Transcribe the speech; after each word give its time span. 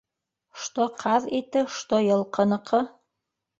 Што 0.63 0.87
ҡаҙ 1.03 1.27
ите, 1.41 1.63
што 1.77 2.01
йылҡыныҡы. 2.09 2.83